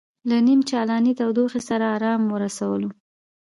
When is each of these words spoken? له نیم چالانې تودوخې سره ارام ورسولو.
له 0.29 0.37
نیم 0.47 0.59
چالانې 0.69 1.13
تودوخې 1.19 1.61
سره 1.69 1.85
ارام 1.95 2.21
ورسولو. 2.33 2.89